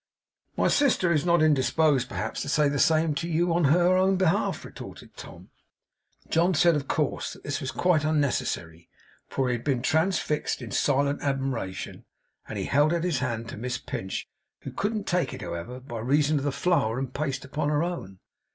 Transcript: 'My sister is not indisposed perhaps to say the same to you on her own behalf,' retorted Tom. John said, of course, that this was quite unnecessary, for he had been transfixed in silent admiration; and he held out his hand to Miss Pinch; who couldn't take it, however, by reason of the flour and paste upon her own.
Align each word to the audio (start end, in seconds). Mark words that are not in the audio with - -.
'My 0.57 0.67
sister 0.67 1.11
is 1.13 1.27
not 1.27 1.43
indisposed 1.43 2.09
perhaps 2.09 2.41
to 2.41 2.49
say 2.49 2.67
the 2.67 2.79
same 2.79 3.13
to 3.13 3.29
you 3.29 3.53
on 3.53 3.65
her 3.65 3.95
own 3.97 4.15
behalf,' 4.15 4.65
retorted 4.65 5.15
Tom. 5.15 5.51
John 6.27 6.55
said, 6.55 6.75
of 6.75 6.87
course, 6.87 7.33
that 7.33 7.43
this 7.43 7.61
was 7.61 7.69
quite 7.69 8.03
unnecessary, 8.03 8.89
for 9.29 9.47
he 9.49 9.53
had 9.53 9.63
been 9.63 9.83
transfixed 9.83 10.59
in 10.59 10.71
silent 10.71 11.21
admiration; 11.21 12.03
and 12.47 12.57
he 12.57 12.65
held 12.65 12.95
out 12.95 13.03
his 13.03 13.19
hand 13.19 13.47
to 13.49 13.57
Miss 13.57 13.77
Pinch; 13.77 14.27
who 14.61 14.71
couldn't 14.71 15.05
take 15.05 15.35
it, 15.35 15.43
however, 15.43 15.79
by 15.79 15.99
reason 15.99 16.39
of 16.39 16.45
the 16.45 16.51
flour 16.51 16.97
and 16.97 17.13
paste 17.13 17.45
upon 17.45 17.69
her 17.69 17.83
own. 17.83 18.17